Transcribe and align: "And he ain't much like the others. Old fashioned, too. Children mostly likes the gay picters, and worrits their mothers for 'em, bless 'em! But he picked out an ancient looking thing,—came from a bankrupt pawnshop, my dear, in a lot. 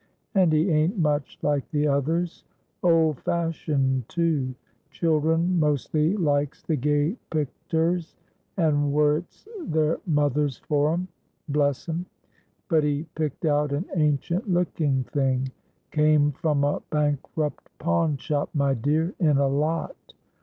"And 0.33 0.51
he 0.51 0.71
ain't 0.71 0.97
much 0.97 1.37
like 1.43 1.69
the 1.69 1.85
others. 1.87 2.43
Old 2.81 3.19
fashioned, 3.19 4.09
too. 4.09 4.55
Children 4.89 5.59
mostly 5.59 6.17
likes 6.17 6.63
the 6.63 6.75
gay 6.75 7.17
picters, 7.29 8.15
and 8.57 8.91
worrits 8.91 9.47
their 9.63 9.99
mothers 10.07 10.57
for 10.67 10.91
'em, 10.91 11.07
bless 11.49 11.87
'em! 11.87 12.07
But 12.67 12.83
he 12.83 13.05
picked 13.13 13.45
out 13.45 13.71
an 13.73 13.85
ancient 13.95 14.49
looking 14.49 15.03
thing,—came 15.03 16.31
from 16.31 16.63
a 16.63 16.81
bankrupt 16.89 17.69
pawnshop, 17.77 18.49
my 18.55 18.73
dear, 18.73 19.13
in 19.19 19.37
a 19.37 19.47
lot. 19.47 20.15